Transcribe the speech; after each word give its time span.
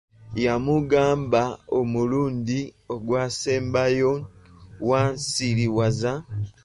Yamugamba, 0.43 1.41
omulundi 1.79 2.59
ogwasembayo 2.95 4.11
wansiriwaza! 4.87 6.13